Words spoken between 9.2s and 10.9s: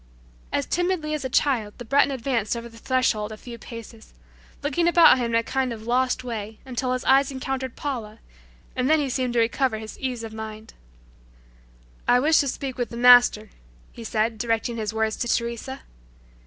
to recover his ease of mind.